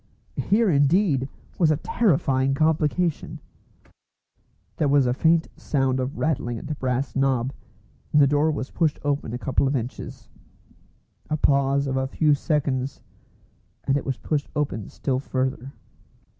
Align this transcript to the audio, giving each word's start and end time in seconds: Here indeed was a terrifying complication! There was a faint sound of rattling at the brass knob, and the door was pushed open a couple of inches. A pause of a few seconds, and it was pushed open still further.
Here 0.47 0.67
indeed 0.71 1.29
was 1.59 1.69
a 1.69 1.77
terrifying 1.77 2.55
complication! 2.55 3.39
There 4.77 4.87
was 4.87 5.05
a 5.05 5.13
faint 5.13 5.47
sound 5.57 5.99
of 5.99 6.17
rattling 6.17 6.57
at 6.57 6.65
the 6.65 6.73
brass 6.73 7.15
knob, 7.15 7.53
and 8.11 8.19
the 8.19 8.25
door 8.25 8.49
was 8.49 8.71
pushed 8.71 8.97
open 9.03 9.31
a 9.31 9.37
couple 9.37 9.67
of 9.67 9.75
inches. 9.75 10.27
A 11.29 11.37
pause 11.37 11.85
of 11.85 11.97
a 11.97 12.07
few 12.07 12.33
seconds, 12.33 13.03
and 13.83 13.95
it 13.95 14.03
was 14.03 14.17
pushed 14.17 14.49
open 14.55 14.89
still 14.89 15.19
further. 15.19 15.71